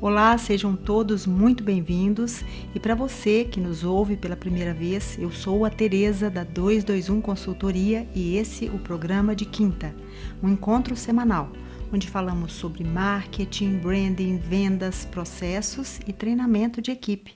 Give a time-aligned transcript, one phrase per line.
[0.00, 2.44] Olá, sejam todos muito bem-vindos.
[2.72, 7.20] E para você que nos ouve pela primeira vez, eu sou a Tereza da 221
[7.20, 9.92] Consultoria e esse o programa de quinta,
[10.40, 11.50] um encontro semanal,
[11.92, 17.34] onde falamos sobre marketing, branding, vendas, processos e treinamento de equipe.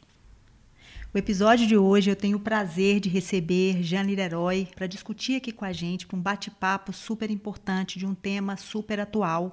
[1.13, 5.51] O episódio de hoje eu tenho o prazer de receber Jane Leroy para discutir aqui
[5.51, 9.53] com a gente um bate-papo super importante de um tema super atual.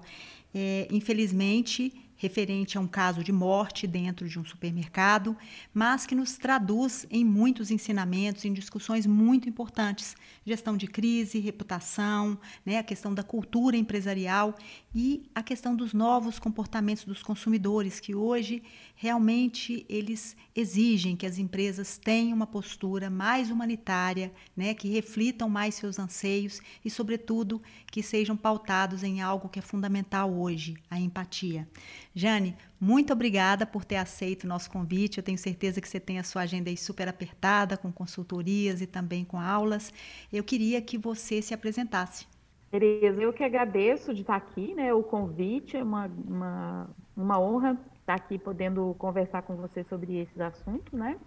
[0.54, 5.36] É, infelizmente, referente a um caso de morte dentro de um supermercado,
[5.74, 10.16] mas que nos traduz em muitos ensinamentos, em discussões muito importantes:
[10.50, 14.56] gestão de crise, reputação, né, a questão da cultura empresarial
[14.94, 18.64] e a questão dos novos comportamentos dos consumidores, que hoje
[18.96, 25.76] realmente eles exigem que as empresas tenham uma postura mais humanitária, né, que reflitam mais
[25.76, 31.68] seus anseios e, sobretudo, que sejam pautados em algo que é fundamental hoje, a empatia.
[32.14, 35.18] Jane, muito obrigada por ter aceito o nosso convite.
[35.18, 38.88] Eu tenho certeza que você tem a sua agenda aí super apertada, com consultorias e
[38.88, 39.94] também com aulas.
[40.32, 42.28] Eu queria que você se apresentasse.
[42.72, 44.94] Tereza, eu que agradeço de estar aqui, né?
[44.94, 50.40] O convite é uma, uma, uma honra estar aqui podendo conversar com você sobre esses
[50.40, 51.18] assuntos, né?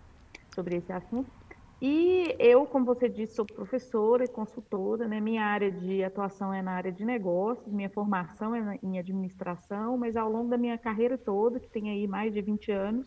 [0.54, 1.30] Sobre esse assunto.
[1.80, 5.20] E eu, como você disse, sou professora e consultora, né?
[5.20, 10.16] Minha área de atuação é na área de negócios, minha formação é em administração, mas
[10.16, 13.06] ao longo da minha carreira toda, que tem aí mais de 20 anos,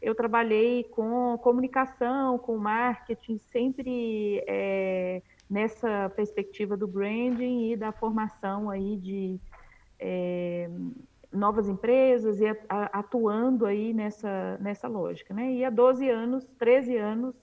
[0.00, 5.20] eu trabalhei com comunicação, com marketing, sempre é,
[5.54, 9.40] nessa perspectiva do branding e da formação aí de
[10.00, 10.68] é,
[11.32, 15.52] novas empresas e atuando aí nessa, nessa lógica, né?
[15.52, 17.36] E há 12 anos, 13 anos,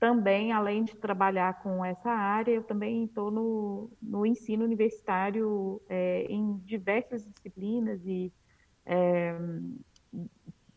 [0.00, 6.24] também, além de trabalhar com essa área, eu também estou no, no ensino universitário é,
[6.30, 8.32] em diversas disciplinas e
[8.86, 9.36] é,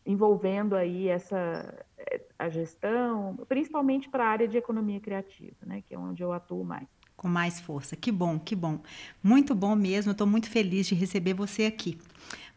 [0.04, 1.86] envolvendo aí essa
[2.38, 6.64] a gestão, principalmente para a área de economia criativa, né, que é onde eu atuo
[6.64, 6.86] mais.
[7.16, 7.96] Com mais força.
[7.96, 8.80] Que bom, que bom.
[9.20, 10.12] Muito bom mesmo.
[10.12, 11.98] Estou muito feliz de receber você aqui.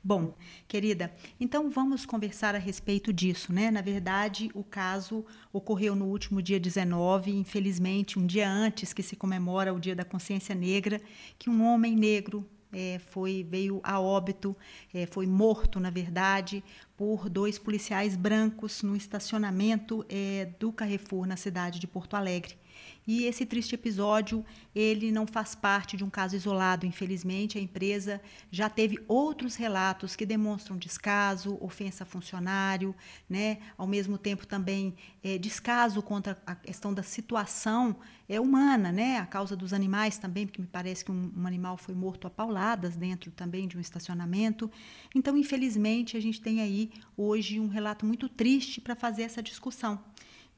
[0.03, 0.35] Bom,
[0.67, 3.69] querida, então vamos conversar a respeito disso, né?
[3.69, 5.23] Na verdade, o caso
[5.53, 10.03] ocorreu no último dia 19, infelizmente, um dia antes que se comemora o Dia da
[10.03, 10.99] Consciência Negra,
[11.37, 12.43] que um homem negro
[12.73, 14.55] é, foi veio a óbito,
[14.93, 16.63] é, foi morto, na verdade,
[16.95, 22.60] por dois policiais brancos no estacionamento é, do Carrefour na cidade de Porto Alegre.
[23.07, 27.57] E esse triste episódio, ele não faz parte de um caso isolado, infelizmente.
[27.57, 28.21] A empresa
[28.51, 32.95] já teve outros relatos que demonstram descaso, ofensa a funcionário,
[33.29, 33.57] né?
[33.77, 37.95] ao mesmo tempo também é, descaso contra a questão da situação
[38.29, 39.17] é, humana, né?
[39.17, 42.29] a causa dos animais também, porque me parece que um, um animal foi morto a
[42.29, 44.71] pauladas dentro também de um estacionamento.
[45.15, 49.99] Então, infelizmente, a gente tem aí hoje um relato muito triste para fazer essa discussão.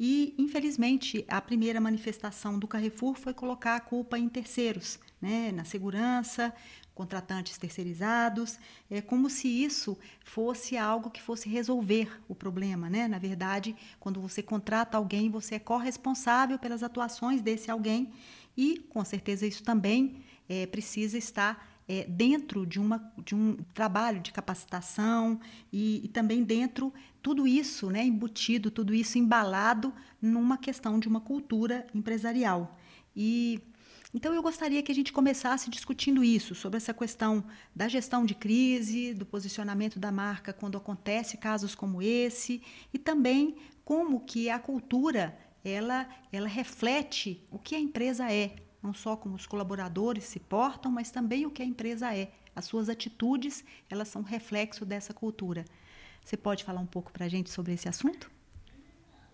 [0.06, 5.64] E, infelizmente, a primeira manifestação do Carrefour foi colocar a culpa em terceiros, né, na
[5.64, 6.54] segurança,
[6.94, 8.60] contratantes terceirizados,
[8.92, 13.08] é como se isso fosse algo que fosse resolver o problema, né?
[13.08, 18.12] Na verdade, quando você contrata alguém, você é corresponsável pelas atuações desse alguém
[18.58, 20.18] e, com certeza, isso também
[20.50, 25.40] é, precisa estar é, dentro de, uma, de um trabalho de capacitação
[25.72, 31.22] e, e, também dentro tudo isso, né, embutido, tudo isso embalado numa questão de uma
[31.22, 32.78] cultura empresarial.
[33.16, 33.62] E
[34.16, 37.44] então eu gostaria que a gente começasse discutindo isso, sobre essa questão
[37.76, 42.62] da gestão de crise, do posicionamento da marca quando acontece casos como esse
[42.94, 48.94] e também como que a cultura ela ela reflete o que a empresa é, não
[48.94, 52.32] só como os colaboradores se portam, mas também o que a empresa é.
[52.56, 55.64] As suas atitudes, elas são reflexo dessa cultura.
[56.24, 58.30] Você pode falar um pouco para a gente sobre esse assunto?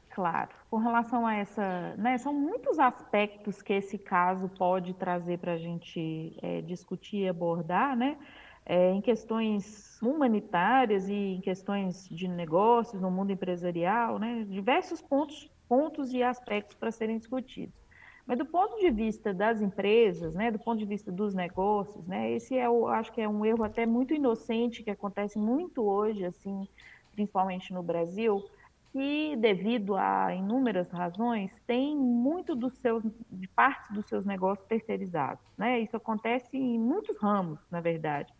[0.09, 0.49] Claro.
[0.69, 5.57] Com relação a essa, né, são muitos aspectos que esse caso pode trazer para a
[5.57, 8.17] gente é, discutir e abordar, né?
[8.65, 14.45] É, em questões humanitárias e em questões de negócios no mundo empresarial, né?
[14.47, 17.88] Diversos pontos, pontos e aspectos para serem discutidos.
[18.29, 22.31] Mas do ponto de vista das empresas, né, do ponto de vista dos negócios, né,
[22.31, 26.23] esse é, o, acho que é um erro até muito inocente que acontece muito hoje,
[26.23, 26.67] assim,
[27.11, 28.47] principalmente no Brasil,
[28.93, 35.43] que devido a inúmeras razões tem muito dos seus, de parte dos seus negócios terceirizados,
[35.57, 35.79] né?
[35.79, 38.31] Isso acontece em muitos ramos, na verdade.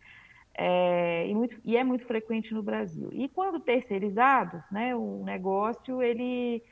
[0.54, 3.08] É, e, muito, e, é muito frequente no Brasil.
[3.12, 6.62] E quando terceirizados, né, o negócio ele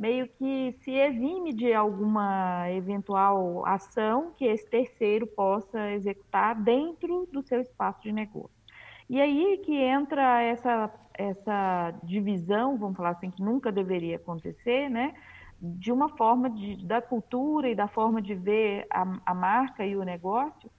[0.00, 7.42] meio que se exime de alguma eventual ação que esse terceiro possa executar dentro do
[7.42, 8.48] seu espaço de negócio.
[9.10, 15.12] E aí que entra essa, essa divisão, vamos falar assim, que nunca deveria acontecer, né?
[15.60, 19.94] De uma forma de, da cultura e da forma de ver a, a marca e
[19.96, 20.70] o negócio,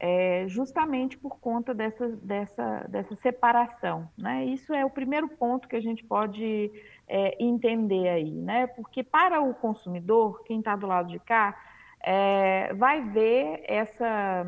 [0.00, 4.08] é, justamente por conta dessa, dessa, dessa separação.
[4.18, 4.44] Né?
[4.46, 6.70] Isso é o primeiro ponto que a gente pode
[7.08, 8.66] é, entender aí, né?
[8.66, 11.56] porque para o consumidor, quem está do lado de cá,
[12.02, 14.46] é, vai ver essa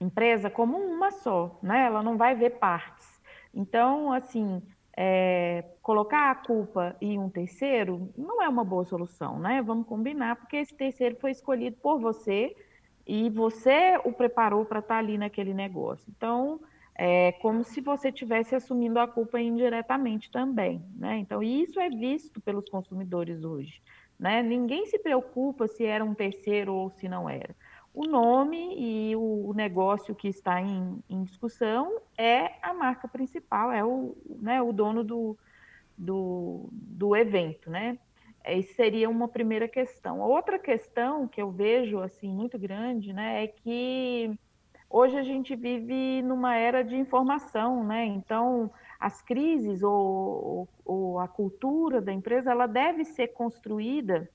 [0.00, 1.86] empresa como uma só, né?
[1.86, 3.20] ela não vai ver partes.
[3.54, 4.62] Então, assim,
[4.96, 9.62] é, colocar a culpa em um terceiro não é uma boa solução, né?
[9.62, 12.54] Vamos combinar, porque esse terceiro foi escolhido por você
[13.06, 16.12] e você o preparou para estar tá ali naquele negócio.
[16.14, 16.60] Então,
[16.94, 21.18] é como se você estivesse assumindo a culpa indiretamente também, né?
[21.18, 23.82] Então, isso é visto pelos consumidores hoje,
[24.18, 24.42] né?
[24.42, 27.54] Ninguém se preocupa se era um terceiro ou se não era.
[27.94, 33.84] O nome e o negócio que está em, em discussão é a marca principal, é
[33.84, 35.36] o, né, o dono do,
[35.96, 37.98] do, do evento, né?
[38.42, 40.20] Essa seria uma primeira questão.
[40.20, 44.38] Outra questão que eu vejo assim muito grande, né, é que
[44.92, 48.04] hoje a gente vive numa era de informação, né?
[48.04, 54.28] Então as crises ou, ou a cultura da empresa ela deve ser construída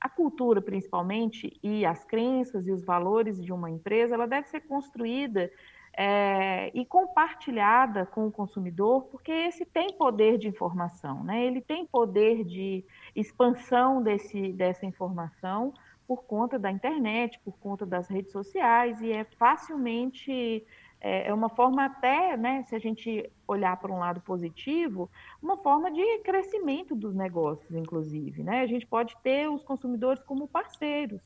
[0.00, 4.60] a cultura principalmente e as crenças e os valores de uma empresa ela deve ser
[4.62, 5.50] construída
[5.92, 11.44] é, e compartilhada com o consumidor, porque esse tem poder de informação, né?
[11.44, 15.74] ele tem poder de expansão desse, dessa informação
[16.10, 20.66] por conta da internet, por conta das redes sociais, e é facilmente,
[21.00, 25.08] é, é uma forma até, né, se a gente olhar para um lado positivo,
[25.40, 28.42] uma forma de crescimento dos negócios, inclusive.
[28.42, 28.62] Né?
[28.62, 31.22] A gente pode ter os consumidores como parceiros,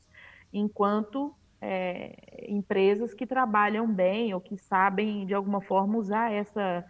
[0.53, 6.85] enquanto é, empresas que trabalham bem ou que sabem, de alguma forma, usar essa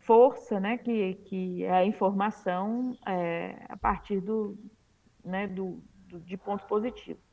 [0.00, 4.58] força, né, que, que é a informação é, a partir do,
[5.24, 7.27] né, do, do, de pontos positivos.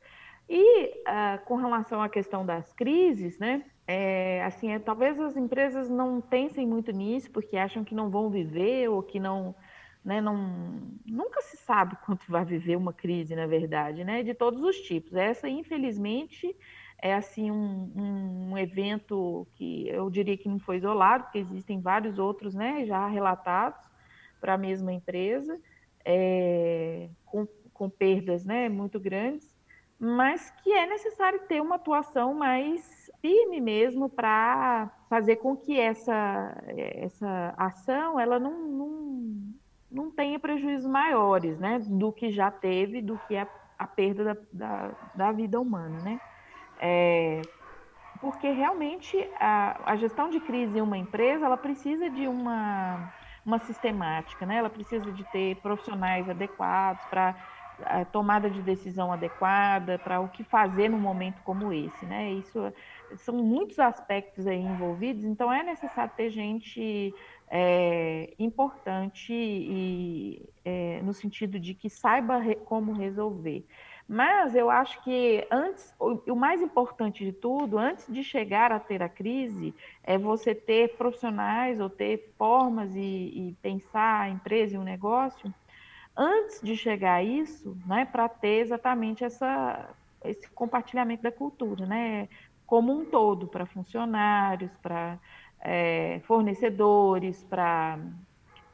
[0.48, 5.88] E uh, com relação à questão das crises, né, é, assim, é, talvez as empresas
[5.88, 9.54] não pensem muito nisso porque acham que não vão viver ou que não,
[10.04, 14.62] né, não, nunca se sabe quanto vai viver uma crise, na verdade, né, de todos
[14.62, 15.14] os tipos.
[15.14, 16.56] Essa, infelizmente,
[17.00, 22.18] é assim um, um evento que eu diria que não foi isolado, porque existem vários
[22.18, 23.80] outros, né, já relatados
[24.40, 25.60] para a mesma empresa,
[26.04, 29.55] é, com, com perdas, né, muito grandes,
[29.98, 36.56] mas que é necessário ter uma atuação mais firme mesmo para fazer com que essa,
[36.76, 39.54] essa ação ela não, não,
[39.90, 43.48] não tenha prejuízos maiores né, do que já teve, do que a,
[43.78, 45.98] a perda da, da, da vida humana.
[46.02, 46.20] Né?
[46.78, 47.42] É,
[48.20, 53.12] porque realmente a, a, gestão de crise em uma empresa ela precisa de uma,
[53.44, 54.56] uma sistemática, né?
[54.56, 57.34] ela precisa de ter profissionais adequados para
[57.84, 62.06] a tomada de decisão adequada, para o que fazer num momento como esse.
[62.06, 62.32] Né?
[62.32, 62.72] Isso
[63.16, 67.14] são muitos aspectos aí envolvidos, então é necessário ter gente
[67.48, 73.64] é, importante e é, no sentido de que saiba re, como resolver.
[74.08, 78.78] Mas eu acho que antes, o, o, mais importante de tudo, antes de chegar a
[78.78, 79.74] ter a crise,
[80.04, 84.84] é você ter profissionais ou ter formas e, e pensar a empresa e o um
[84.84, 85.52] negócio
[86.16, 89.90] antes de chegar a isso, né, para ter exatamente essa,
[90.24, 92.28] esse compartilhamento da cultura, né,
[92.66, 95.18] como um todo, para funcionários, para
[95.60, 97.98] é, fornecedores, para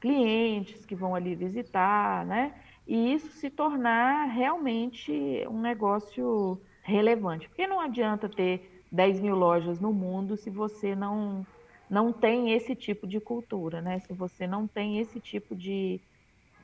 [0.01, 2.55] clientes que vão ali visitar, né?
[2.87, 5.13] e isso se tornar realmente
[5.49, 7.49] um negócio relevante.
[7.49, 11.47] Porque não adianta ter 10 mil lojas no mundo se você não,
[11.89, 14.01] não tem esse tipo de cultura, né?
[14.01, 16.01] Se você não tem esse tipo de,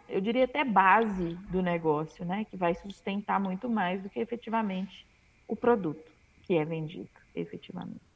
[0.09, 2.45] eu diria até base do negócio, né?
[2.47, 5.07] Que vai sustentar muito mais do que efetivamente
[5.47, 6.13] o produto
[6.43, 8.08] que é vendido, efetivamente.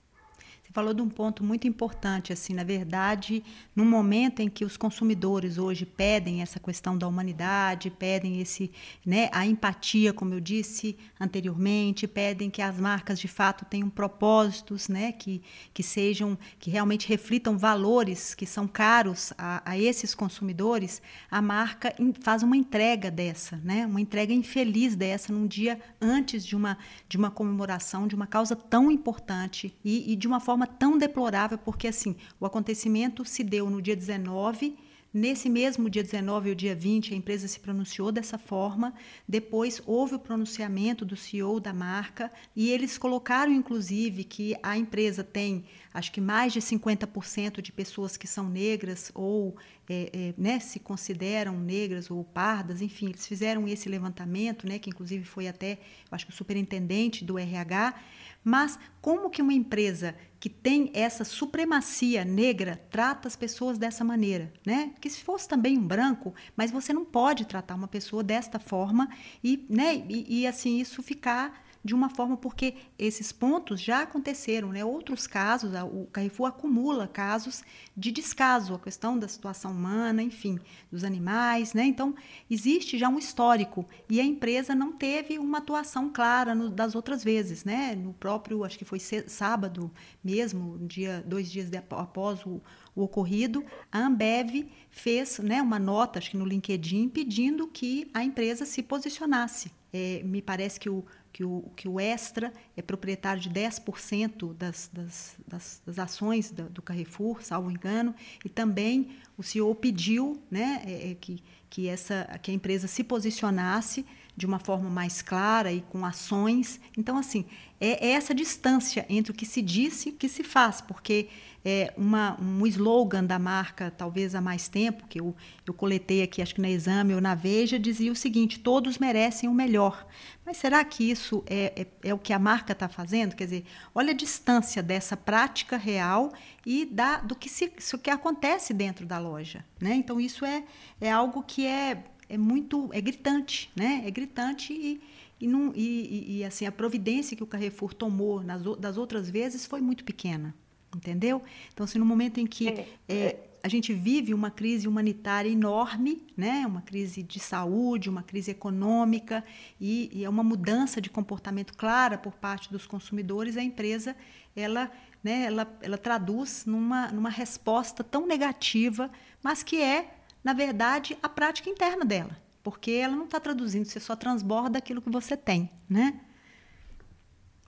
[0.72, 3.44] Falou de um ponto muito importante, assim, na verdade,
[3.76, 8.70] no momento em que os consumidores hoje pedem essa questão da humanidade, pedem esse,
[9.04, 14.88] né, a empatia, como eu disse anteriormente, pedem que as marcas de fato tenham propósitos,
[14.88, 15.42] né, que,
[15.74, 21.94] que sejam, que realmente reflitam valores que são caros a, a esses consumidores, a marca
[22.22, 27.18] faz uma entrega dessa, né, uma entrega infeliz dessa num dia antes de uma, de
[27.18, 31.58] uma comemoração de uma causa tão importante e, e de uma forma forma tão deplorável,
[31.58, 34.76] porque assim, o acontecimento se deu no dia 19,
[35.12, 38.94] nesse mesmo dia 19 ou dia 20, a empresa se pronunciou dessa forma,
[39.28, 45.22] depois houve o pronunciamento do CEO da marca e eles colocaram inclusive que a empresa
[45.22, 49.54] tem acho que mais de 50% de pessoas que são negras ou
[49.88, 54.88] é, é, né, se consideram negras ou pardas, enfim, eles fizeram esse levantamento, né, que
[54.88, 55.78] inclusive foi até,
[56.10, 57.94] acho que o superintendente do RH,
[58.44, 64.52] mas como que uma empresa que tem essa supremacia negra trata as pessoas dessa maneira,
[64.66, 64.92] né?
[65.00, 69.08] Que se fosse também um branco, mas você não pode tratar uma pessoa desta forma
[69.42, 74.70] e, né, e, e assim isso ficar de uma forma porque esses pontos já aconteceram,
[74.70, 74.84] né?
[74.84, 77.64] Outros casos, o Carrefour acumula casos
[77.96, 80.58] de descaso, a questão da situação humana, enfim,
[80.90, 81.84] dos animais, né?
[81.84, 82.14] Então,
[82.50, 87.24] existe já um histórico e a empresa não teve uma atuação clara no, das outras
[87.24, 87.94] vezes, né?
[87.96, 89.90] No próprio, acho que foi sábado
[90.22, 92.60] mesmo, dia, dois dias de, após o,
[92.94, 98.22] o ocorrido, a Ambev fez né, uma nota, acho que no LinkedIn, pedindo que a
[98.22, 99.81] empresa se posicionasse.
[99.92, 104.90] É, me parece que o que o, que o Extra é proprietário de 10% das,
[104.92, 110.82] das, das, das ações do, do, Carrefour, salvo engano, e também o CEO pediu né,
[110.84, 114.04] é, é, que, que, essa, que a empresa se posicionasse
[114.36, 116.80] de uma forma mais clara e com ações.
[116.96, 117.44] Então, assim,
[117.80, 121.28] é, é essa distância entre o que se disse e o que se faz, porque
[121.64, 125.34] é, uma, um slogan da marca, talvez há mais tempo, que eu,
[125.66, 129.48] eu coletei aqui, acho que na Exame ou na Veja, dizia o seguinte: todos merecem
[129.48, 130.06] o melhor.
[130.44, 133.36] Mas será que isso é, é, é o que a marca está fazendo?
[133.36, 136.32] Quer dizer, olha a distância dessa prática real
[136.66, 139.64] e da, do que, se, que acontece dentro da loja.
[139.80, 139.94] Né?
[139.94, 140.64] Então, isso é,
[141.00, 144.02] é algo que é, é muito é gritante, né?
[144.06, 145.02] É gritante e,
[145.38, 149.66] e, não, e, e, assim a providência que o Carrefour tomou nas, das outras vezes
[149.66, 150.54] foi muito pequena.
[150.96, 151.42] Entendeu?
[151.72, 156.22] Então, assim, no momento em que é, é, a gente vive uma crise humanitária enorme,
[156.36, 156.66] né?
[156.66, 159.44] uma crise de saúde, uma crise econômica,
[159.80, 164.16] e, e é uma mudança de comportamento clara por parte dos consumidores, a empresa
[164.54, 164.90] ela,
[165.24, 169.10] né, ela, ela traduz numa, numa resposta tão negativa,
[169.42, 172.36] mas que é, na verdade, a prática interna dela.
[172.62, 176.20] Porque ela não está traduzindo, você só transborda aquilo que você tem, né?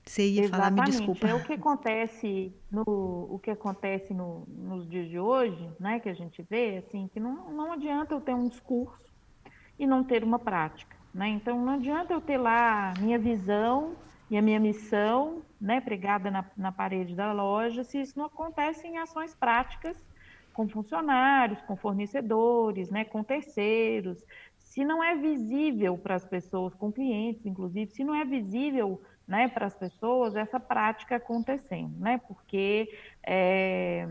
[0.07, 0.76] Você ia Exatamente.
[0.76, 1.26] falar, me desculpa.
[1.26, 6.09] É o que acontece no o que acontece no, nos dias de hoje, né, que
[6.09, 9.02] a gente vê, assim, que não, não adianta eu ter um discurso
[9.78, 11.28] e não ter uma prática, né?
[11.28, 13.97] Então não adianta eu ter lá a minha visão
[14.31, 18.87] e a minha missão, né, pregada na, na parede da loja, se isso não acontece
[18.87, 19.97] em ações práticas
[20.55, 24.25] com funcionários, com fornecedores, né, com terceiros,
[24.57, 29.49] se não é visível para as pessoas, com clientes, inclusive, se não é visível né,
[29.49, 32.21] para as pessoas essa prática acontecendo, né?
[32.27, 32.89] Porque
[33.25, 34.07] é,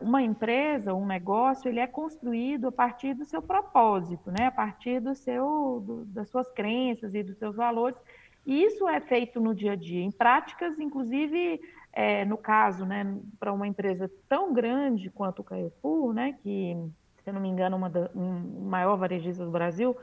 [0.00, 4.46] uma empresa, um negócio, ele é construído a partir do seu propósito, né?
[4.46, 7.98] A partir do seu, do, das suas crenças e dos seus valores.
[8.46, 11.60] E isso é feito no dia a dia, em práticas, inclusive,
[11.98, 13.06] é, no caso, né,
[13.40, 16.76] para uma empresa tão grande quanto o Carrefour, né, que,
[17.24, 19.96] se não me engano, uma da, um maior varejista do Brasil,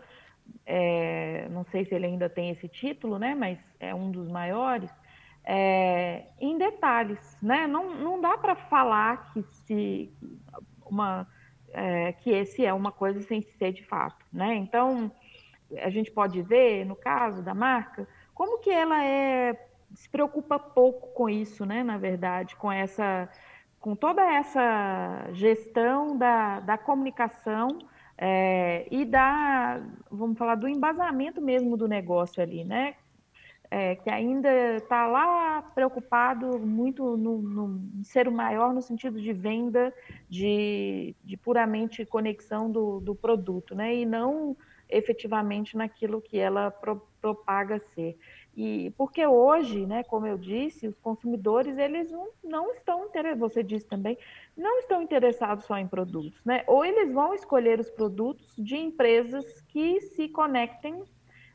[0.66, 4.90] é, não sei se ele ainda tem esse título, né, mas é um dos maiores,
[5.46, 7.68] é, em detalhes, né?
[7.68, 10.10] Não, não dá para falar que se
[10.86, 11.28] uma
[11.74, 14.56] é, que esse é uma coisa sem ser de fato, né?
[14.56, 15.12] Então
[15.82, 19.54] a gente pode ver no caso da marca como que ela é
[19.94, 21.84] se preocupa pouco com isso, né?
[21.84, 23.30] Na verdade, com essa
[23.80, 27.80] com toda essa gestão da, da comunicação
[28.18, 32.96] é, e da, vamos falar, do embasamento mesmo do negócio ali, né?
[33.70, 39.34] É, que ainda está lá preocupado muito no, no, ser o maior no sentido de
[39.34, 39.94] venda,
[40.30, 43.94] de, de puramente conexão do, do produto, né?
[43.94, 44.56] E não
[44.88, 48.18] efetivamente naquilo que ela pro, propaga ser.
[48.56, 53.04] E porque hoje, né, como eu disse, os consumidores eles não, não estão
[53.38, 54.18] você disse também,
[54.56, 56.64] não estão interessados só em produtos, né?
[56.68, 61.04] Ou eles vão escolher os produtos de empresas que se conectem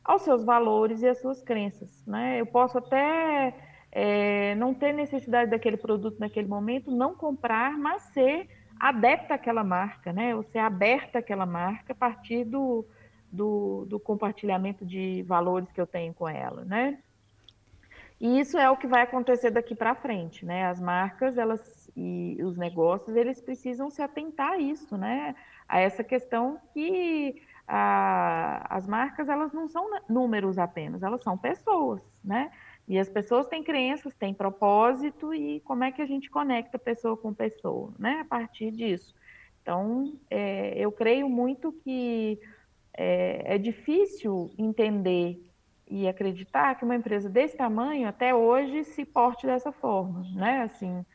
[0.03, 2.39] aos seus valores e às suas crenças, né?
[2.39, 3.53] Eu posso até
[3.91, 8.47] é, não ter necessidade daquele produto naquele momento, não comprar, mas ser
[8.79, 10.35] adepta àquela marca, né?
[10.35, 12.85] Ou ser aberta àquela marca a partir do,
[13.31, 16.99] do, do compartilhamento de valores que eu tenho com ela, né?
[18.19, 20.65] E isso é o que vai acontecer daqui para frente, né?
[20.65, 25.35] As marcas, elas e os negócios, eles precisam se atentar a isso, né?
[25.67, 32.01] A essa questão que a, as marcas, elas não são números apenas, elas são pessoas,
[32.23, 32.51] né?
[32.87, 37.15] E as pessoas têm crenças, têm propósito e como é que a gente conecta pessoa
[37.15, 38.21] com pessoa, né?
[38.21, 39.15] A partir disso.
[39.61, 42.39] Então, é, eu creio muito que
[42.99, 45.27] é, é difícil entender
[45.87, 50.63] e acreditar que uma empresa desse tamanho até hoje se porte dessa forma, né?
[50.63, 51.05] Assim,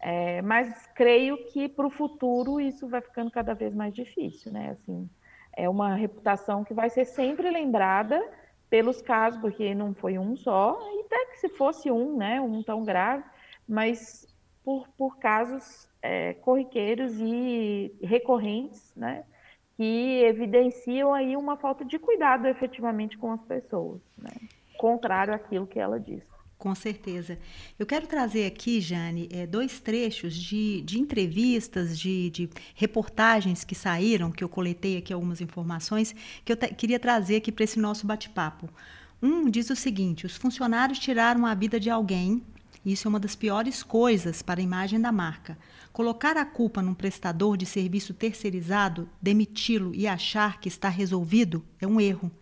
[0.00, 4.70] É, mas creio que para o futuro isso vai ficando cada vez mais difícil, né?
[4.72, 5.08] Assim,
[5.56, 8.20] é uma reputação que vai ser sempre lembrada
[8.68, 12.62] pelos casos, porque não foi um só, e até que se fosse um, né, um
[12.62, 13.24] tão grave,
[13.66, 14.26] mas
[14.64, 19.24] por, por casos é, corriqueiros e recorrentes, né,
[19.76, 24.32] que evidenciam aí uma falta de cuidado efetivamente com as pessoas, né,
[24.78, 26.34] contrário àquilo que ela disse.
[26.56, 27.38] Com certeza.
[27.78, 33.74] Eu quero trazer aqui, Jane, é, dois trechos de, de entrevistas, de, de, reportagens que
[33.74, 38.06] saíram, que eu coletei aqui algumas informações, que eu queria trazer aqui para esse nosso
[38.06, 38.70] bate-papo.
[39.20, 42.42] Um diz o seguinte: os funcionários tiraram a vida de alguém.
[42.84, 45.58] Isso é uma das piores coisas para a imagem da marca.
[45.94, 51.86] Colocar a culpa num prestador de serviço terceirizado, demiti-lo e achar que está resolvido é
[51.86, 52.32] um erro.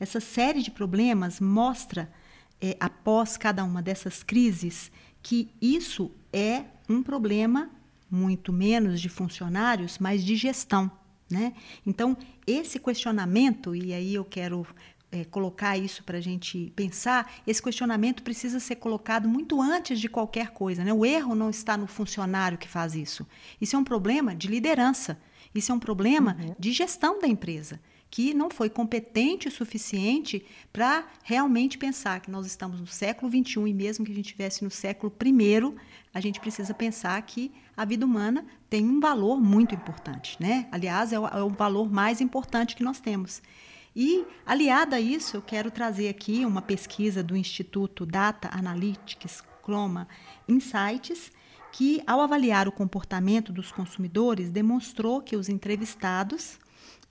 [0.00, 2.12] Essa série de problemas mostra
[2.60, 4.90] é, após cada uma dessas crises,
[5.22, 7.70] que isso é um problema
[8.10, 10.90] muito menos de funcionários, mas de gestão.
[11.30, 11.52] Né?
[11.86, 14.66] Então, esse questionamento, e aí eu quero
[15.10, 20.08] é, colocar isso para a gente pensar, esse questionamento precisa ser colocado muito antes de
[20.08, 20.84] qualquer coisa.
[20.84, 20.92] Né?
[20.92, 23.26] O erro não está no funcionário que faz isso.
[23.60, 25.18] Isso é um problema de liderança,
[25.54, 26.54] isso é um problema uhum.
[26.58, 32.46] de gestão da empresa que não foi competente o suficiente para realmente pensar que nós
[32.46, 35.74] estamos no século XXI e mesmo que a gente estivesse no século I,
[36.14, 40.66] a gente precisa pensar que a vida humana tem um valor muito importante, né?
[40.72, 43.42] Aliás, é o, é o valor mais importante que nós temos.
[44.00, 50.06] E, aliada a isso, eu quero trazer aqui uma pesquisa do Instituto Data Analytics Cloma
[50.46, 51.32] Insights,
[51.72, 56.60] que, ao avaliar o comportamento dos consumidores, demonstrou que os entrevistados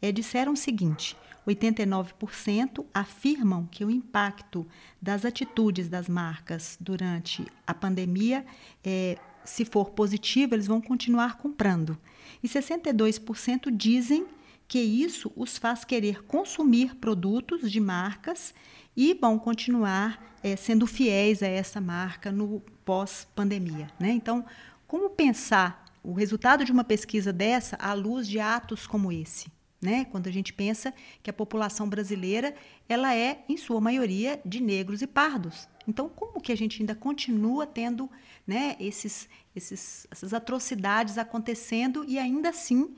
[0.01, 4.65] é, disseram o seguinte: 89% afirmam que o impacto
[5.01, 8.45] das atitudes das marcas durante a pandemia,
[8.81, 11.97] é, se for positivo, eles vão continuar comprando.
[12.41, 14.25] E 62% dizem
[14.67, 18.53] que isso os faz querer consumir produtos de marcas
[18.95, 23.87] e vão continuar é, sendo fiéis a essa marca no pós-pandemia.
[23.99, 24.11] Né?
[24.11, 24.45] Então,
[24.87, 29.51] como pensar o resultado de uma pesquisa dessa à luz de atos como esse?
[29.81, 30.05] Né?
[30.05, 32.55] Quando a gente pensa que a população brasileira
[32.89, 35.69] ela é, em sua maioria, de negros e pardos.
[35.87, 38.09] Então, como que a gente ainda continua tendo
[38.45, 42.95] né, esses, esses, essas atrocidades acontecendo e ainda assim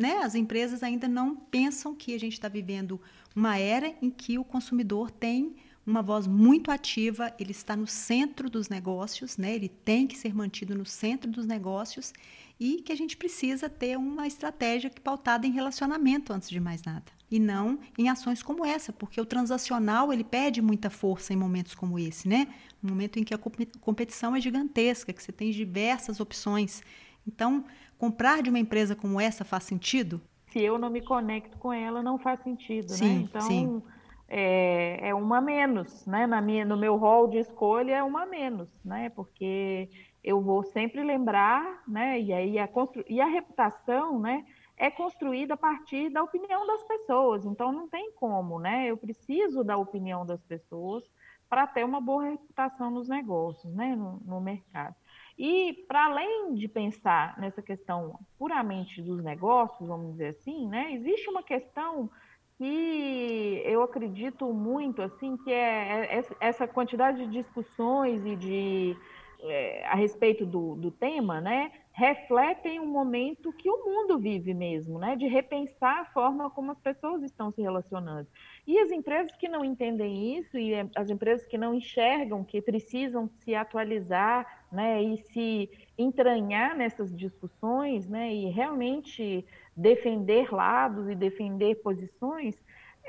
[0.00, 2.98] né, as empresas ainda não pensam que a gente está vivendo
[3.36, 5.54] uma era em que o consumidor tem
[5.86, 10.34] uma voz muito ativa, ele está no centro dos negócios, né, ele tem que ser
[10.34, 12.14] mantido no centro dos negócios
[12.58, 17.12] e que a gente precisa ter uma estratégia pautada em relacionamento antes de mais nada
[17.30, 21.74] e não em ações como essa, porque o transacional ele perde muita força em momentos
[21.74, 22.48] como esse, né?
[22.82, 26.82] Um momento em que a competição é gigantesca, que você tem diversas opções.
[27.26, 27.64] Então,
[28.00, 30.22] comprar de uma empresa como essa faz sentido?
[30.46, 32.96] Se eu não me conecto com ela, não faz sentido, né?
[32.96, 33.24] sim, né?
[33.28, 33.82] Então, sim.
[34.26, 36.26] É, é uma menos, né?
[36.26, 39.10] Na minha, no meu rol de escolha é uma menos, né?
[39.10, 39.90] Porque
[40.24, 42.18] eu vou sempre lembrar, né?
[42.18, 43.04] E aí a, constru...
[43.06, 44.46] e a reputação, né?
[44.76, 47.44] É construída a partir da opinião das pessoas.
[47.44, 48.86] Então não tem como, né?
[48.86, 51.04] Eu preciso da opinião das pessoas
[51.50, 53.94] para ter uma boa reputação nos negócios, né?
[53.94, 54.94] No, no mercado.
[55.42, 60.92] E para além de pensar nessa questão puramente dos negócios, vamos dizer assim, né?
[60.92, 62.10] Existe uma questão
[62.58, 68.94] que eu acredito muito, assim, que é, é essa quantidade de discussões e de
[69.42, 74.98] é, a respeito do, do tema, né, refletem um momento que o mundo vive mesmo,
[74.98, 78.28] né, de repensar a forma como as pessoas estão se relacionando.
[78.66, 83.28] E as empresas que não entendem isso e as empresas que não enxergam que precisam
[83.38, 89.44] se atualizar, né, e se entranhar nessas discussões, né, e realmente
[89.76, 92.54] defender lados e defender posições,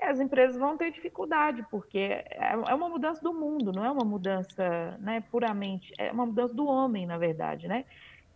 [0.01, 4.05] as empresas vão ter dificuldade, porque é, é uma mudança do mundo, não é uma
[4.05, 7.85] mudança né, puramente, é uma mudança do homem, na verdade, né?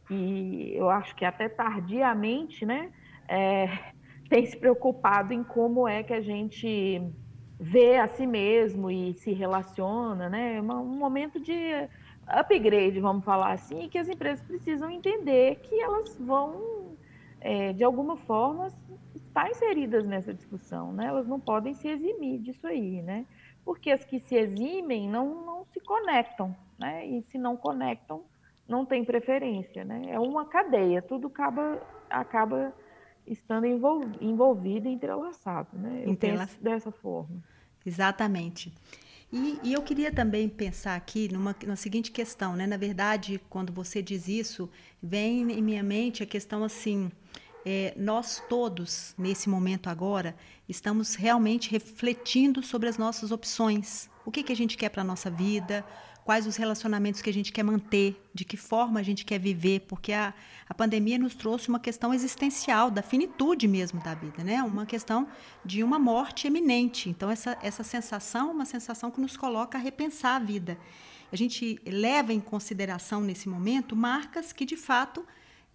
[0.09, 2.91] E eu acho que até tardiamente, né,
[3.27, 3.67] é,
[4.29, 7.01] tem se preocupado em como é que a gente
[7.59, 10.61] vê a si mesmo e se relaciona, né?
[10.61, 11.87] Um momento de
[12.27, 16.95] upgrade, vamos falar assim, que as empresas precisam entender que elas vão,
[17.39, 18.67] é, de alguma forma,
[19.15, 21.07] estar inseridas nessa discussão, né?
[21.07, 23.25] Elas não podem se eximir disso aí, né?
[23.63, 27.05] Porque as que se eximem não, não se conectam, né?
[27.05, 28.23] E se não conectam,
[28.67, 30.03] não tem preferência, né?
[30.09, 32.73] É uma cadeia, tudo acaba, acaba
[33.27, 36.03] estando envolvido e entrelaçado, né?
[36.05, 37.43] Eu penso dessa forma.
[37.85, 38.73] Exatamente.
[39.37, 42.65] E, e, eu queria também pensar aqui numa, na seguinte questão, né?
[42.65, 44.69] Na verdade, quando você diz isso,
[45.03, 47.11] vem em minha mente a questão assim:
[47.65, 50.37] é, nós todos, nesse momento agora,
[50.69, 54.09] estamos realmente refletindo sobre as nossas opções.
[54.25, 55.85] O que, que a gente quer para a nossa vida,
[56.25, 59.81] quais os relacionamentos que a gente quer manter, de que forma a gente quer viver,
[59.81, 60.33] porque a,
[60.67, 64.63] a pandemia nos trouxe uma questão existencial, da finitude mesmo da vida, né?
[64.63, 65.27] Uma questão
[65.63, 67.11] de uma morte eminente.
[67.11, 70.79] Então, essa, essa sensação, uma sensação que nos coloca a repensar a vida.
[71.31, 75.23] A gente leva em consideração nesse momento marcas que, de fato,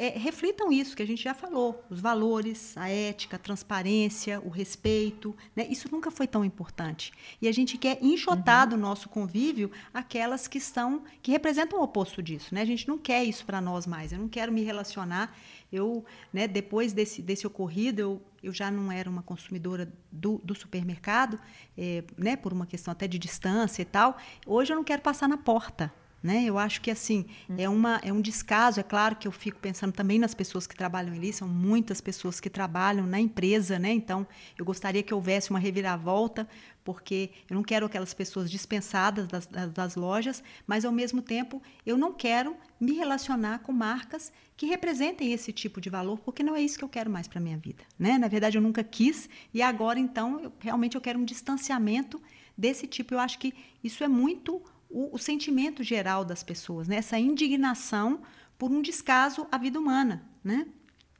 [0.00, 4.48] é, reflitam isso que a gente já falou: os valores, a ética, a transparência, o
[4.48, 5.36] respeito.
[5.54, 5.66] Né?
[5.68, 7.12] Isso nunca foi tão importante.
[7.40, 8.70] E a gente quer enxotar uhum.
[8.70, 12.54] do nosso convívio aquelas que estão, que representam o oposto disso.
[12.54, 12.62] Né?
[12.62, 14.10] A gente não quer isso para nós mais.
[14.10, 15.36] Eu não quero me relacionar.
[15.70, 20.52] Eu, né, depois desse, desse ocorrido, eu, eu já não era uma consumidora do, do
[20.52, 21.38] supermercado,
[21.76, 24.16] é, né, por uma questão até de distância e tal.
[24.46, 25.92] Hoje eu não quero passar na porta.
[26.22, 26.44] Né?
[26.44, 27.56] Eu acho que assim uhum.
[27.58, 28.78] é, uma, é um descaso.
[28.78, 32.38] É claro que eu fico pensando também nas pessoas que trabalham ali, são muitas pessoas
[32.38, 33.90] que trabalham na empresa, né?
[33.92, 34.26] Então
[34.58, 36.46] eu gostaria que houvesse uma reviravolta,
[36.84, 41.62] porque eu não quero aquelas pessoas dispensadas das, das, das lojas, mas ao mesmo tempo
[41.86, 46.54] eu não quero me relacionar com marcas que representem esse tipo de valor, porque não
[46.54, 48.18] é isso que eu quero mais para minha vida, né?
[48.18, 52.20] Na verdade eu nunca quis e agora então eu, realmente eu quero um distanciamento
[52.56, 53.14] desse tipo.
[53.14, 56.96] Eu acho que isso é muito o, o sentimento geral das pessoas, né?
[56.96, 58.20] essa indignação
[58.58, 60.22] por um descaso à vida humana.
[60.44, 60.66] Né?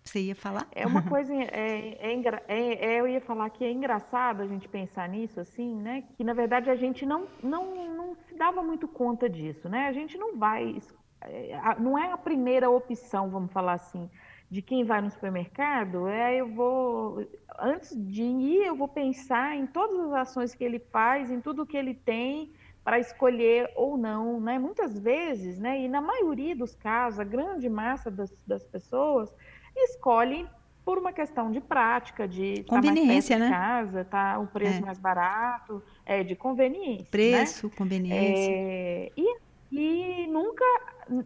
[0.03, 0.67] Você ia falar?
[0.73, 2.13] É uma coisa, é, é,
[2.49, 6.05] é, é, eu ia falar que é engraçado a gente pensar nisso, assim, né?
[6.17, 9.87] Que na verdade a gente não, não, não se dava muito conta disso, né?
[9.87, 10.77] A gente não vai,
[11.23, 14.11] é, não é a primeira opção, vamos falar assim,
[14.51, 16.09] de quem vai no supermercado.
[16.09, 17.25] É, eu vou,
[17.59, 21.67] antes de ir, eu vou pensar em todas as ações que ele faz, em tudo
[21.67, 22.53] que ele tem,
[22.85, 24.59] para escolher ou não, né?
[24.59, 25.81] Muitas vezes, né?
[25.81, 29.33] E na maioria dos casos, a grande massa das, das pessoas
[29.77, 30.47] escolhe
[30.85, 33.51] por uma questão de prática, de conveniência, tá né?
[33.51, 34.81] casa, tá o preço é.
[34.81, 37.09] mais barato, é de conveniência, né?
[37.11, 37.73] preço, né?
[37.77, 38.51] conveniência.
[38.51, 39.37] É, e,
[39.71, 40.65] e nunca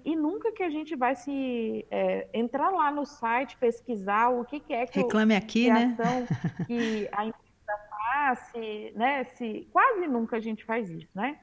[0.04, 4.58] e nunca que a gente vai se é, entrar lá no site pesquisar o que,
[4.58, 5.96] que é que reclame o, aqui, que né?
[6.66, 7.26] que a
[8.36, 11.38] se, né, se quase nunca a gente faz isso, né?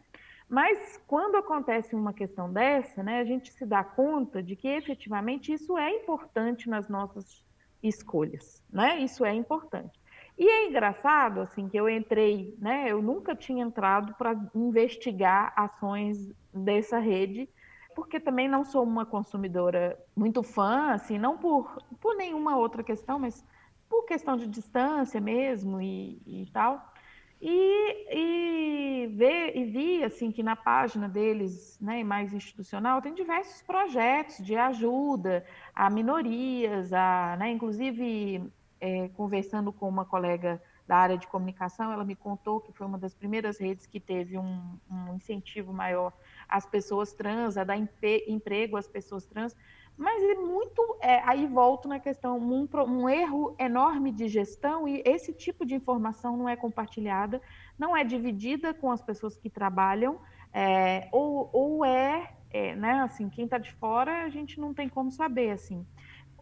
[0.50, 5.54] Mas quando acontece uma questão dessa, né, a gente se dá conta de que efetivamente
[5.54, 7.42] isso é importante nas nossas
[7.82, 9.00] escolhas, né?
[9.00, 10.00] Isso é importante.
[10.38, 12.86] E é engraçado assim que eu entrei, né?
[12.90, 17.50] Eu nunca tinha entrado para investigar ações dessa rede,
[17.96, 23.20] porque também não sou uma consumidora muito fã, assim, não por, por nenhuma outra questão,
[23.20, 23.46] mas
[23.91, 26.93] por questão de distância mesmo e, e tal.
[27.41, 33.62] E, e, ver, e vi assim que na página deles, né, mais institucional, tem diversos
[33.63, 35.43] projetos de ajuda
[35.75, 38.49] a minorias, a, né, inclusive
[38.80, 42.97] é, conversando com uma colega da área de comunicação, ela me contou que foi uma
[42.97, 46.13] das primeiras redes que teve um, um incentivo maior
[46.47, 49.56] às pessoas trans, a dar emprego às pessoas trans,
[50.02, 50.98] mas é muito.
[51.00, 55.76] É, aí volto na questão: um, um, erro enorme de gestão, e esse tipo de
[55.76, 57.40] informação não é compartilhada,
[57.78, 60.20] não é dividida com as pessoas que trabalham,
[60.52, 64.90] é, ou, ou é, é, né, assim, quem está de fora a gente não tem
[64.90, 65.86] como saber, assim.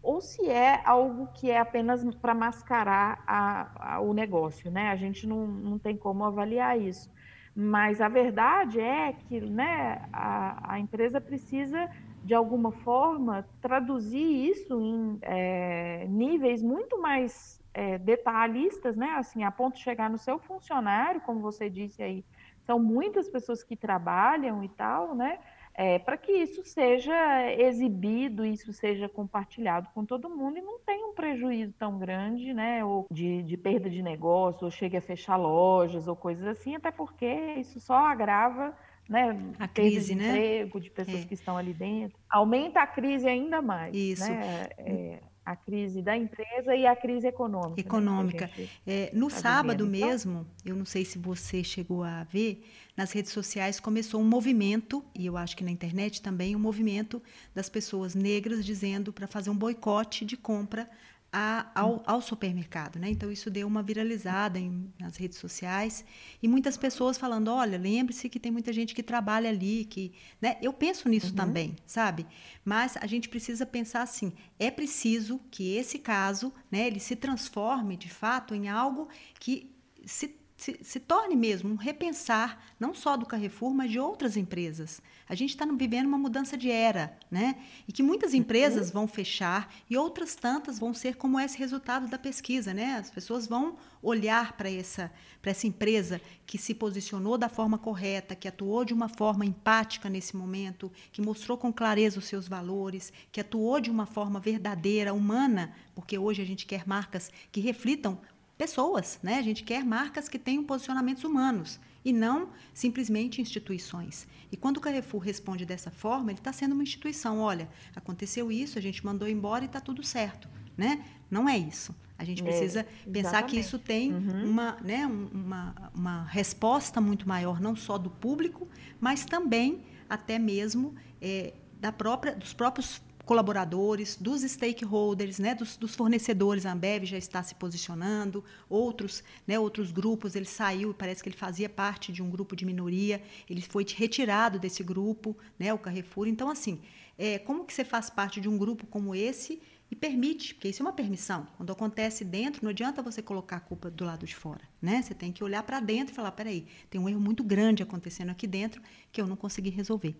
[0.01, 4.87] Ou se é algo que é apenas para mascarar a, a, o negócio, né?
[4.87, 7.11] A gente não, não tem como avaliar isso.
[7.53, 11.89] Mas a verdade é que né, a, a empresa precisa
[12.29, 19.15] de alguma forma, traduzir isso em é, níveis muito mais é, detalhistas, né?
[19.17, 22.23] Assim, a ponto de chegar no seu funcionário, como você disse aí,
[22.67, 25.39] são muitas pessoas que trabalham e tal, né?
[25.73, 31.07] É, para que isso seja exibido, isso seja compartilhado com todo mundo e não tenha
[31.07, 32.85] um prejuízo tão grande, né?
[32.85, 36.91] Ou de, de perda de negócio, ou chegue a fechar lojas ou coisas assim, até
[36.91, 37.25] porque
[37.57, 38.77] isso só agrava
[39.09, 39.37] né?
[39.57, 40.29] A crise, de né?
[40.29, 41.25] emprego de pessoas é.
[41.25, 42.17] que estão ali dentro.
[42.29, 43.95] Aumenta a crise ainda mais.
[43.95, 44.29] Isso.
[44.29, 44.69] Né?
[44.77, 47.75] É, a crise da empresa e a crise econômica.
[47.75, 48.51] Né, econômica.
[48.55, 48.67] Né?
[48.85, 50.07] É, no tá sábado vivendo.
[50.07, 52.63] mesmo, eu não sei se você chegou a ver,
[52.95, 57.19] nas redes sociais começou um movimento, e eu acho que na internet também, um movimento
[57.55, 60.87] das pessoas negras dizendo para fazer um boicote de compra
[61.31, 63.09] a, ao, ao, supermercado, né?
[63.09, 66.03] Então isso deu uma viralizada em, nas redes sociais
[66.41, 70.11] e muitas pessoas falando, olha, lembre-se que tem muita gente que trabalha ali, que,
[70.41, 70.57] né?
[70.61, 71.35] Eu penso nisso uhum.
[71.35, 72.25] também, sabe?
[72.65, 77.95] Mas a gente precisa pensar assim, é preciso que esse caso, né, ele se transforme
[77.95, 79.07] de fato em algo
[79.39, 79.71] que
[80.05, 85.01] se se, se, torne mesmo um repensar, não só do Carrefour, mas de outras empresas.
[85.27, 87.55] A gente está vivendo uma mudança de era, né?
[87.87, 88.93] E que muitas empresas uhum.
[88.93, 92.95] vão fechar e outras tantas vão ser como esse resultado da pesquisa, né?
[92.95, 95.09] As pessoas vão olhar para essa,
[95.41, 100.35] essa empresa que se posicionou da forma correta, que atuou de uma forma empática nesse
[100.35, 105.73] momento, que mostrou com clareza os seus valores, que atuou de uma forma verdadeira, humana,
[105.95, 108.19] porque hoje a gente quer marcas que reflitam
[108.59, 109.35] pessoas, né?
[109.35, 114.27] A gente quer marcas que tenham posicionamentos humanos e não simplesmente instituições.
[114.51, 117.39] E quando o Carrefour responde dessa forma, ele está sendo uma instituição.
[117.39, 121.05] Olha, aconteceu isso, a gente mandou embora e está tudo certo, né?
[121.31, 121.95] Não é isso.
[122.17, 124.49] A gente é, precisa é, pensar que isso tem uhum.
[124.49, 128.67] uma, né, uma, uma resposta muito maior, não só do público,
[128.99, 135.93] mas também até mesmo é, da própria, dos próprios colaboradores, dos stakeholders, né, dos, dos,
[135.93, 141.29] fornecedores, a Ambev já está se posicionando, outros, né, outros grupos, ele saiu, parece que
[141.29, 145.77] ele fazia parte de um grupo de minoria, ele foi retirado desse grupo, né, o
[145.77, 146.27] Carrefour.
[146.27, 146.81] Então, assim,
[147.19, 149.61] é, como que você faz parte de um grupo como esse
[149.91, 151.45] e permite, porque isso é uma permissão.
[151.55, 155.03] Quando acontece dentro, não adianta você colocar a culpa do lado de fora, né?
[155.03, 158.31] Você tem que olhar para dentro e falar, peraí, tem um erro muito grande acontecendo
[158.31, 160.15] aqui dentro que eu não consegui resolver.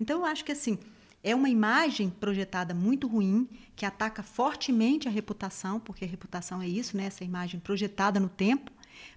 [0.00, 0.78] Então, eu acho que assim,
[1.22, 6.68] é uma imagem projetada muito ruim, que ataca fortemente a reputação, porque a reputação é
[6.68, 7.06] isso, né?
[7.06, 8.70] essa imagem projetada no tempo,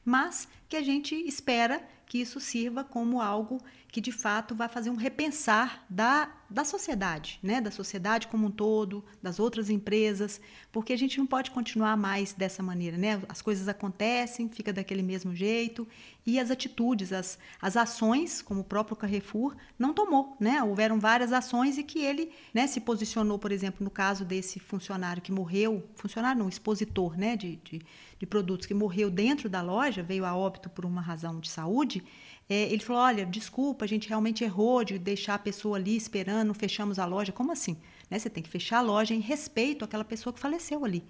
[0.04, 3.60] mas que a gente espera que isso sirva como algo
[3.96, 7.62] que de fato vai fazer um repensar da, da sociedade, né?
[7.62, 12.34] da sociedade como um todo, das outras empresas, porque a gente não pode continuar mais
[12.34, 12.98] dessa maneira.
[12.98, 13.22] Né?
[13.30, 15.88] As coisas acontecem, fica daquele mesmo jeito,
[16.26, 20.36] e as atitudes, as, as ações, como o próprio Carrefour, não tomou.
[20.42, 20.62] Né?
[20.62, 25.22] Houveram várias ações e que ele né, se posicionou, por exemplo, no caso desse funcionário
[25.22, 27.82] que morreu, funcionário não, expositor né, de, de,
[28.20, 32.04] de produtos que morreu dentro da loja, veio a óbito por uma razão de saúde,
[32.48, 36.54] é, ele falou: olha, desculpa, a gente realmente errou de deixar a pessoa ali esperando,
[36.54, 37.32] fechamos a loja.
[37.32, 37.78] Como assim?
[38.10, 38.20] Né?
[38.20, 41.04] Você tem que fechar a loja em respeito àquela pessoa que faleceu ali.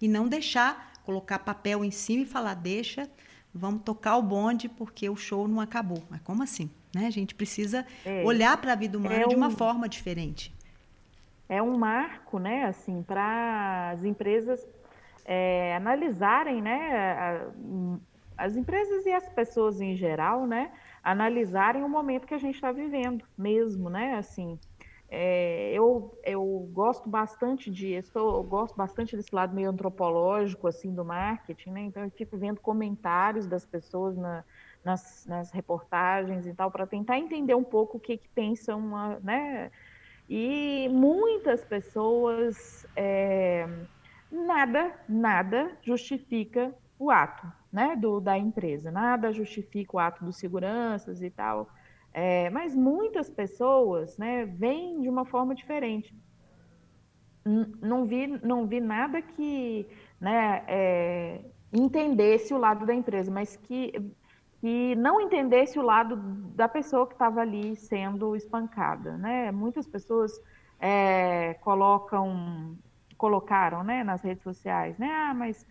[0.00, 3.08] E não deixar, colocar papel em cima e falar: deixa,
[3.52, 6.02] vamos tocar o bonde porque o show não acabou.
[6.08, 6.70] Mas como assim?
[6.94, 7.06] Né?
[7.06, 10.54] A gente precisa é, olhar para a vida humana é um, de uma forma diferente.
[11.48, 14.66] É um marco, né, assim, para as empresas
[15.24, 17.42] é, analisarem, né,
[18.38, 20.70] as empresas e as pessoas em geral, né,
[21.02, 24.56] analisarem o momento que a gente está vivendo mesmo, né, assim,
[25.10, 31.04] é, eu, eu gosto bastante estou, eu gosto bastante desse lado meio antropológico, assim, do
[31.04, 34.44] marketing, né, então eu fico vendo comentários das pessoas na,
[34.84, 39.72] nas, nas reportagens e tal, para tentar entender um pouco o que, que pensam, né,
[40.28, 43.66] e muitas pessoas, é,
[44.30, 48.90] nada, nada justifica o ato né, do, da empresa.
[48.90, 51.68] Nada justifica o ato dos seguranças e tal.
[52.12, 56.14] É, mas muitas pessoas né, veem de uma forma diferente.
[57.80, 59.86] Não vi, não vi nada que
[60.20, 63.92] né, é, entendesse o lado da empresa, mas que,
[64.60, 66.16] que não entendesse o lado
[66.54, 69.16] da pessoa que estava ali sendo espancada.
[69.16, 69.50] Né?
[69.50, 70.32] Muitas pessoas
[70.80, 72.76] é, colocam,
[73.16, 75.10] colocaram né, nas redes sociais, né?
[75.10, 75.66] Ah, mas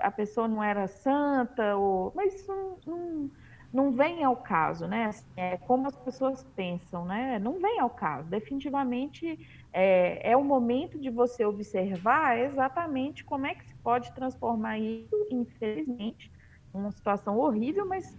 [0.00, 2.12] a pessoa não era santa, ou...
[2.14, 3.30] mas isso não, não,
[3.72, 5.06] não vem ao caso, né?
[5.06, 7.38] Assim, é como as pessoas pensam, né?
[7.38, 8.28] Não vem ao caso.
[8.28, 9.38] Definitivamente
[9.72, 15.14] é, é o momento de você observar exatamente como é que se pode transformar isso,
[15.30, 16.30] infelizmente,
[16.72, 18.16] uma situação horrível, mas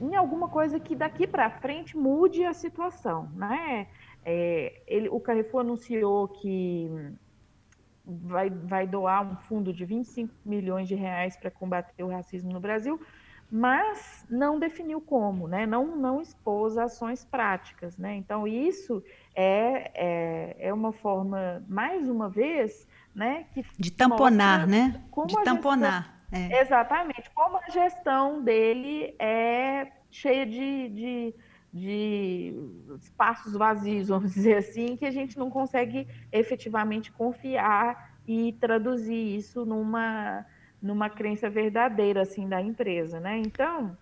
[0.00, 3.86] em alguma coisa que daqui para frente mude a situação, né?
[4.24, 6.90] É, ele, o Carrefour anunciou que
[8.06, 12.60] vai, vai doar um fundo de 25 milhões de reais para combater o racismo no
[12.60, 13.00] Brasil,
[13.50, 15.66] mas não definiu como, né?
[15.66, 17.96] não, não expôs ações práticas.
[17.96, 18.14] Né?
[18.14, 19.02] Então, isso
[19.34, 25.02] é, é, é uma forma, mais uma vez, né, que de tamponar, né?
[25.26, 26.20] De tamponar.
[26.30, 26.60] Gestão, é.
[26.60, 31.34] Exatamente, como a gestão dele é cheia de, de
[31.76, 32.54] de
[33.00, 39.64] espaços vazios, vamos dizer assim, que a gente não consegue efetivamente confiar e traduzir isso
[39.64, 40.44] numa,
[40.82, 43.38] numa crença verdadeira assim da empresa, né?
[43.38, 43.96] Então,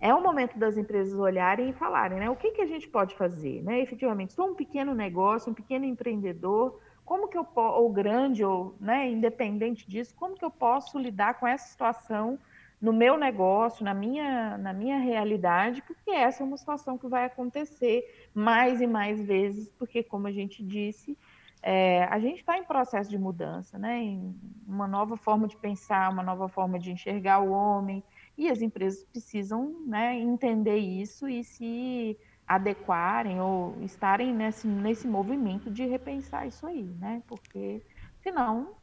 [0.00, 2.28] é o momento das empresas olharem e falarem, né?
[2.28, 3.80] O que, que a gente pode fazer, né?
[3.80, 9.10] Efetivamente, sou um pequeno negócio, um pequeno empreendedor, como que eu ou grande ou, né,
[9.10, 12.38] independente disso, como que eu posso lidar com essa situação
[12.82, 17.24] no meu negócio, na minha, na minha realidade, porque essa é uma situação que vai
[17.26, 21.16] acontecer mais e mais vezes, porque, como a gente disse,
[21.62, 24.02] é, a gente está em processo de mudança, né?
[24.02, 24.34] Em
[24.66, 28.02] uma nova forma de pensar, uma nova forma de enxergar o homem.
[28.36, 32.18] e as empresas precisam né, entender isso e se
[32.48, 37.22] adequarem ou estarem nesse, nesse movimento de repensar isso aí, né?
[37.28, 37.80] Porque
[38.22, 38.74] senão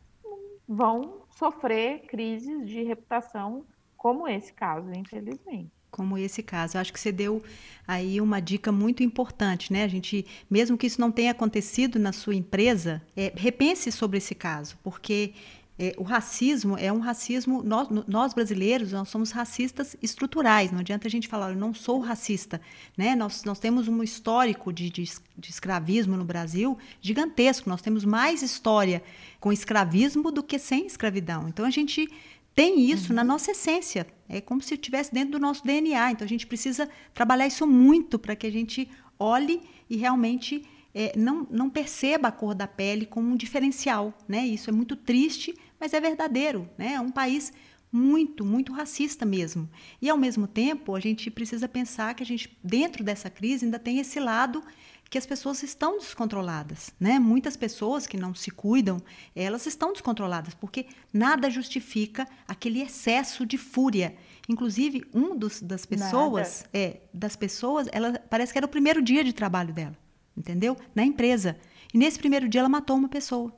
[0.66, 3.66] vão sofrer crises de reputação
[4.00, 6.78] como esse caso, infelizmente como esse caso.
[6.78, 7.42] Eu acho que você deu
[7.88, 9.84] aí uma dica muito importante, né?
[9.84, 14.36] A gente, mesmo que isso não tenha acontecido na sua empresa, é, repense sobre esse
[14.36, 15.34] caso, porque
[15.80, 17.64] é, o racismo é um racismo.
[17.64, 20.72] Nós, nós, brasileiros, nós somos racistas estruturais.
[20.74, 22.60] Não adianta a gente falar, eu não sou racista.
[22.98, 23.16] Né?
[23.16, 27.70] Nós, nós temos um histórico de, de, de escravismo no Brasil gigantesco.
[27.70, 29.02] Nós temos mais história
[29.40, 31.48] com escravismo do que sem escravidão.
[31.48, 32.10] Então a gente
[32.56, 33.16] tem isso uhum.
[33.16, 34.08] na nossa essência.
[34.28, 36.12] É como se estivesse dentro do nosso DNA.
[36.12, 41.14] Então a gente precisa trabalhar isso muito para que a gente olhe e realmente é,
[41.18, 44.14] não, não perceba a cor da pele como um diferencial.
[44.28, 44.46] Né?
[44.46, 46.70] Isso é muito triste, mas é verdadeiro.
[46.78, 46.94] Né?
[46.94, 47.54] É um país
[47.92, 49.70] muito, muito racista mesmo.
[50.02, 53.80] E, ao mesmo tempo, a gente precisa pensar que a gente, dentro dessa crise, ainda
[53.80, 54.64] tem esse lado
[55.10, 57.18] que as pessoas estão descontroladas, né?
[57.18, 59.02] Muitas pessoas que não se cuidam,
[59.36, 64.16] elas estão descontroladas, porque nada justifica aquele excesso de fúria.
[64.48, 66.70] Inclusive, um dos, das pessoas, nada.
[66.74, 69.98] é, das pessoas, ela parece que era o primeiro dia de trabalho dela,
[70.38, 70.78] entendeu?
[70.94, 71.58] Na empresa.
[71.94, 73.52] E nesse primeiro dia ela matou uma pessoa.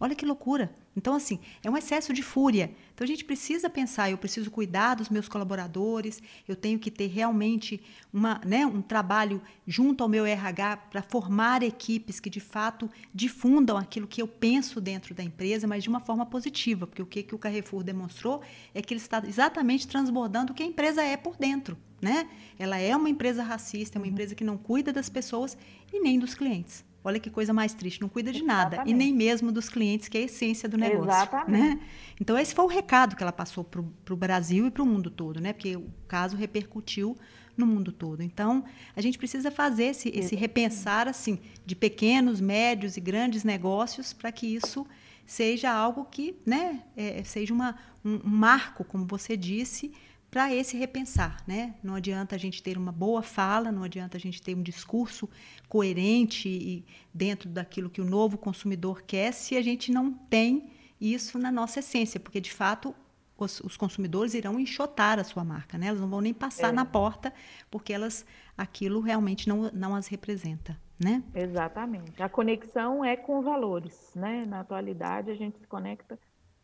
[0.00, 0.74] Olha que loucura.
[0.96, 2.70] Então, assim, é um excesso de fúria.
[2.94, 7.08] Então, a gente precisa pensar: eu preciso cuidar dos meus colaboradores, eu tenho que ter
[7.08, 7.80] realmente
[8.10, 13.76] uma, né, um trabalho junto ao meu RH para formar equipes que, de fato, difundam
[13.76, 17.22] aquilo que eu penso dentro da empresa, mas de uma forma positiva, porque o que,
[17.22, 18.40] que o Carrefour demonstrou
[18.74, 21.76] é que ele está exatamente transbordando o que a empresa é por dentro.
[22.00, 22.28] Né?
[22.58, 25.56] Ela é uma empresa racista, é uma empresa que não cuida das pessoas
[25.92, 26.84] e nem dos clientes.
[27.06, 28.90] Olha que coisa mais triste, não cuida de nada Exatamente.
[28.90, 31.04] e nem mesmo dos clientes, que é a essência do negócio.
[31.04, 31.76] Exatamente.
[31.76, 31.80] Né?
[32.20, 35.08] Então, esse foi o recado que ela passou para o Brasil e para o mundo
[35.08, 35.52] todo, né?
[35.52, 37.16] porque o caso repercutiu
[37.56, 38.24] no mundo todo.
[38.24, 38.64] Então,
[38.96, 44.32] a gente precisa fazer esse, esse repensar assim de pequenos, médios e grandes negócios para
[44.32, 44.84] que isso
[45.24, 49.92] seja algo que né, é, seja uma, um, um marco, como você disse,
[50.30, 51.74] para esse repensar, né?
[51.82, 55.28] Não adianta a gente ter uma boa fala, não adianta a gente ter um discurso
[55.68, 61.38] coerente e dentro daquilo que o novo consumidor quer, se a gente não tem isso
[61.38, 62.94] na nossa essência, porque de fato
[63.38, 65.88] os, os consumidores irão enxotar a sua marca, né?
[65.88, 66.72] Elas não vão nem passar é.
[66.72, 67.32] na porta
[67.70, 68.24] porque elas
[68.56, 71.22] aquilo realmente não, não as representa, né?
[71.34, 72.22] Exatamente.
[72.22, 74.44] A conexão é com valores, né?
[74.46, 76.18] Na atualidade a gente se conecta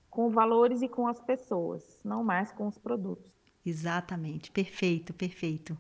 [0.09, 3.31] com valores e com as pessoas, não mais com os produtos.
[3.65, 5.79] Exatamente, perfeito, perfeito.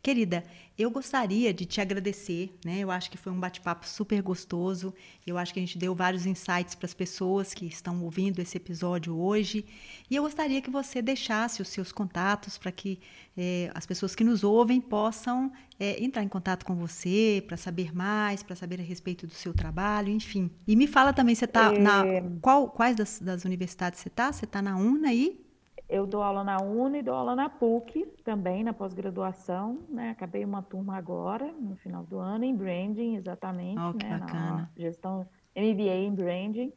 [0.00, 0.44] Querida,
[0.78, 2.78] eu gostaria de te agradecer, né?
[2.78, 4.94] Eu acho que foi um bate-papo super gostoso.
[5.26, 8.56] Eu acho que a gente deu vários insights para as pessoas que estão ouvindo esse
[8.56, 9.64] episódio hoje.
[10.08, 13.00] E eu gostaria que você deixasse os seus contatos para que
[13.36, 17.92] é, as pessoas que nos ouvem possam é, entrar em contato com você para saber
[17.92, 20.52] mais, para saber a respeito do seu trabalho, enfim.
[20.68, 21.78] E me fala também, você está é...
[21.80, 22.04] na
[22.40, 24.32] qual, quais das, das universidades você está?
[24.32, 25.43] Você está na UNA e
[25.88, 30.10] eu dou aula na UNA e dou aula na PUC também, na pós-graduação, né?
[30.10, 34.18] Acabei uma turma agora, no final do ano, em branding, exatamente, oh, né?
[34.18, 36.72] Na gestão MBA em branding.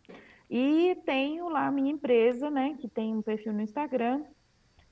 [0.50, 2.76] E tenho lá a minha empresa, né?
[2.80, 4.24] Que tem um perfil no Instagram.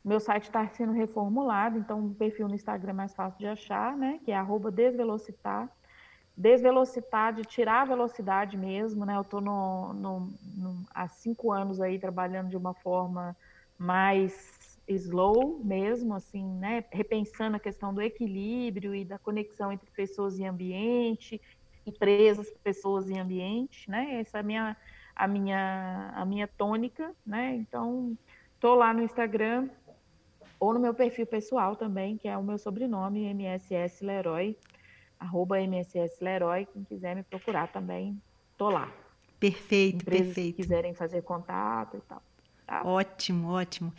[0.03, 3.47] Meu site está sendo reformulado, então o um perfil no Instagram é mais fácil de
[3.47, 4.19] achar, né?
[4.23, 5.69] Que é arroba desvelocitar.
[6.37, 9.15] Desvelocitar, de tirar a velocidade mesmo, né?
[9.15, 10.19] Eu estou no, no,
[10.55, 13.35] no, há cinco anos aí trabalhando de uma forma
[13.77, 16.83] mais slow mesmo, assim, né?
[16.91, 21.41] Repensando a questão do equilíbrio e da conexão entre pessoas e ambiente,
[21.85, 24.19] empresas, pessoas e ambiente, né?
[24.19, 24.77] Essa é a minha,
[25.15, 27.55] a minha, a minha tônica, né?
[27.55, 28.17] Então,
[28.59, 29.69] tô lá no Instagram
[30.59, 34.57] ou no meu perfil pessoal também, que é o meu sobrenome, MSS Leroy,
[35.19, 38.19] arroba MSS Leroy, quem quiser me procurar também,
[38.57, 38.91] tô lá.
[39.39, 40.55] Perfeito, Empresas perfeito.
[40.55, 42.21] Que quiserem fazer contato e tal.
[42.65, 42.83] Tá?
[42.83, 43.93] Ótimo, ótimo.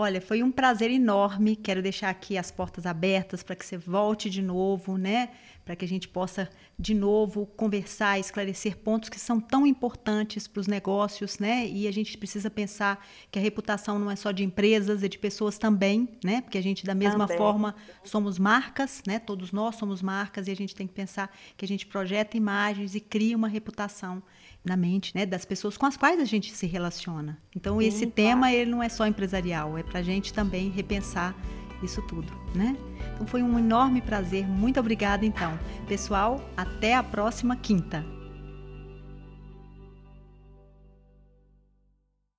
[0.00, 1.54] Olha, foi um prazer enorme.
[1.54, 5.28] Quero deixar aqui as portas abertas para que você volte de novo, né?
[5.62, 6.48] Para que a gente possa
[6.78, 11.68] de novo conversar, esclarecer pontos que são tão importantes para os negócios, né?
[11.68, 15.18] E a gente precisa pensar que a reputação não é só de empresas, é de
[15.18, 16.40] pessoas também, né?
[16.40, 17.36] Porque a gente da mesma também.
[17.36, 19.18] forma somos marcas, né?
[19.18, 22.94] Todos nós somos marcas e a gente tem que pensar que a gente projeta imagens
[22.94, 24.22] e cria uma reputação
[24.64, 27.38] na mente, né, das pessoas com as quais a gente se relaciona.
[27.56, 28.12] Então Sim, esse claro.
[28.12, 31.34] tema ele não é só empresarial, é para a gente também repensar
[31.82, 32.76] isso tudo, né?
[33.14, 34.46] Então foi um enorme prazer.
[34.46, 35.58] Muito obrigada então,
[35.88, 36.40] pessoal.
[36.56, 38.04] Até a próxima quinta.